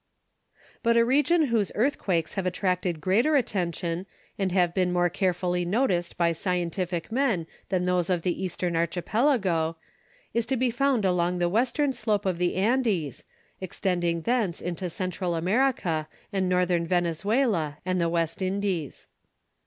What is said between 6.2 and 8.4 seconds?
scientific men than those of